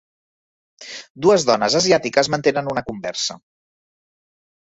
[1.25, 3.39] dues dones asiàtiques mantenen una conversa.